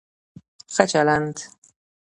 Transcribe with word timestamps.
ښه 0.73 0.83
چلند 0.91 1.37